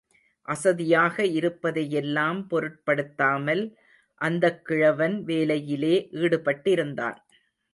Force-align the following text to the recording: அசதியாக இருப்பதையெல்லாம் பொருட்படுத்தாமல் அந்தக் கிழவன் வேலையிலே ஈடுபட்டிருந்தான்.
அசதியாக 0.47 1.25
இருப்பதையெல்லாம் 1.31 2.47
பொருட்படுத்தாமல் 2.47 3.63
அந்தக் 4.21 4.65
கிழவன் 4.65 5.23
வேலையிலே 5.23 6.07
ஈடுபட்டிருந்தான். 6.11 7.19